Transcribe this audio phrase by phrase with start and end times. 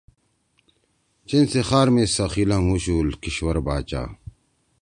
[1.27, 4.01] چین سی خار می سخی لھنگُوشُو کشور باچا